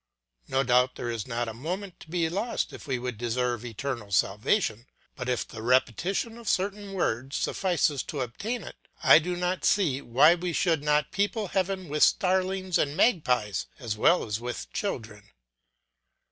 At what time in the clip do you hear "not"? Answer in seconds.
1.27-1.47, 9.35-9.63, 10.83-11.11